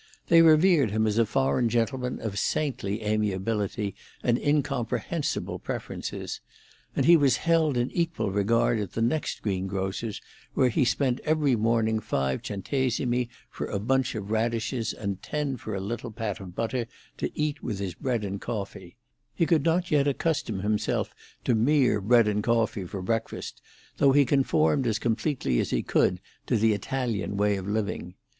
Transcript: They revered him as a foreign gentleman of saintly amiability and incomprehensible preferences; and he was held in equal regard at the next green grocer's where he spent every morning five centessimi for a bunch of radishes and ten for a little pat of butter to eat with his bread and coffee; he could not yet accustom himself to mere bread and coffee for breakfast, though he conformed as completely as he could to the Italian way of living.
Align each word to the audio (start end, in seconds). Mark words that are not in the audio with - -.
They 0.29 0.41
revered 0.41 0.89
him 0.89 1.05
as 1.05 1.19
a 1.19 1.27
foreign 1.27 1.69
gentleman 1.69 2.19
of 2.21 2.39
saintly 2.39 3.03
amiability 3.03 3.93
and 4.23 4.35
incomprehensible 4.39 5.59
preferences; 5.59 6.41
and 6.95 7.05
he 7.05 7.15
was 7.15 7.37
held 7.45 7.77
in 7.77 7.91
equal 7.91 8.31
regard 8.31 8.79
at 8.79 8.93
the 8.93 9.01
next 9.03 9.43
green 9.43 9.67
grocer's 9.67 10.19
where 10.55 10.69
he 10.69 10.85
spent 10.85 11.19
every 11.19 11.55
morning 11.55 11.99
five 11.99 12.41
centessimi 12.41 13.29
for 13.51 13.67
a 13.67 13.77
bunch 13.77 14.15
of 14.15 14.31
radishes 14.31 14.91
and 14.91 15.21
ten 15.21 15.55
for 15.55 15.75
a 15.75 15.79
little 15.79 16.09
pat 16.09 16.39
of 16.39 16.55
butter 16.55 16.87
to 17.17 17.29
eat 17.39 17.61
with 17.61 17.77
his 17.77 17.93
bread 17.93 18.23
and 18.25 18.41
coffee; 18.41 18.97
he 19.35 19.45
could 19.45 19.63
not 19.63 19.91
yet 19.91 20.07
accustom 20.07 20.61
himself 20.61 21.13
to 21.43 21.53
mere 21.53 22.01
bread 22.01 22.27
and 22.27 22.41
coffee 22.43 22.85
for 22.85 23.03
breakfast, 23.03 23.61
though 23.97 24.13
he 24.13 24.25
conformed 24.25 24.87
as 24.87 24.97
completely 24.97 25.59
as 25.59 25.69
he 25.69 25.83
could 25.83 26.19
to 26.47 26.57
the 26.57 26.73
Italian 26.73 27.37
way 27.37 27.55
of 27.55 27.67
living. 27.67 28.15